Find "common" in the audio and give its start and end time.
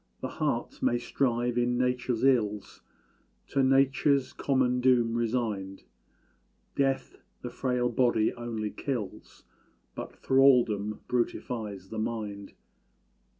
4.33-4.81